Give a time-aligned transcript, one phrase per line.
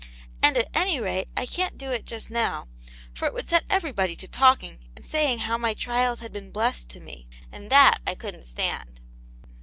[0.41, 2.67] And at any rate I can't do it just now,
[3.13, 6.49] for it would set everybody to talking and say ing how my trials had been
[6.49, 8.99] blessed to me; and t;hat I couldn't stand."